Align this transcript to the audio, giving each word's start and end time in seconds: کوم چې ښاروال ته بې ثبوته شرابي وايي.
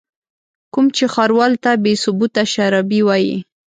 کوم 0.73 0.85
چې 0.95 1.05
ښاروال 1.13 1.53
ته 1.63 1.71
بې 1.83 1.93
ثبوته 2.03 2.43
شرابي 2.53 2.99
وايي. 3.07 3.37